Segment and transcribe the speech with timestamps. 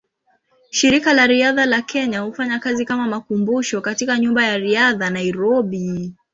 [0.71, 6.13] Shirika la Riadha la Kenya hufanya kazi kama makumbusho katika Nyumba ya Riadha, Nairobi.